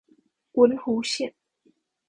[0.53, 1.31] 文湖線